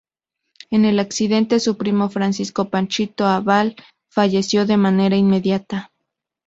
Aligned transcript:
En 0.71 0.83
el 0.85 0.97
accidente, 0.97 1.59
su 1.59 1.77
primo 1.77 2.09
Francisco 2.09 2.69
"Panchito" 2.71 3.27
Abal, 3.27 3.75
falleció 4.09 4.65
de 4.65 4.75
manera 4.77 5.15
inmediata. 5.15 5.91